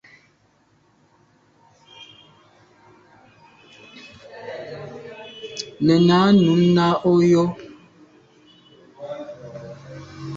[5.85, 7.45] Nenà num nà o yo.